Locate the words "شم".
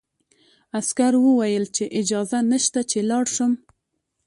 3.35-3.51